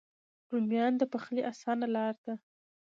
رومیان 0.51 0.93
د 0.97 1.03
پخلي 1.13 1.41
آسانه 1.51 1.87
لاره 1.93 2.19
ده 2.25 2.33